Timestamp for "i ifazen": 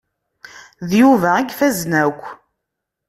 1.37-1.93